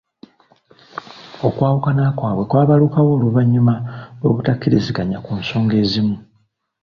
[1.47, 3.75] Okwawukana kwabwe kwabalukawo oluvannyuma
[4.19, 6.15] lw’obutakkiriziganya ku nsonga ezimu.